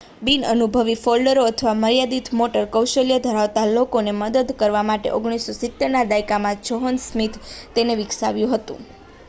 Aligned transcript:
બિનઅનુભવી 0.21 0.99
ફોલ્ડરો 0.99 1.41
અથવા 1.47 1.73
મર્યાદિત 1.75 2.31
મોટર 2.39 2.65
કૌશલ્ય 2.71 3.19
ધરાવતા 3.19 3.67
લોકોને 3.71 4.15
મદદ 4.15 4.55
કરવા 4.59 4.83
માટે 4.85 5.13
1970ના 5.13 6.05
દાયકામાં 6.07 6.63
જ્હોન 6.65 7.01
સ્મિથે 7.03 7.43
તેને 7.75 7.99
વિકસાવ્યું 7.99 8.55
હતું 8.55 8.81